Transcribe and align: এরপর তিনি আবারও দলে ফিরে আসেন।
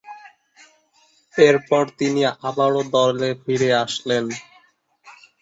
এরপর 1.35 1.83
তিনি 1.99 2.19
আবারও 2.47 2.81
দলে 2.93 3.29
ফিরে 3.41 3.69
আসেন। 3.83 4.25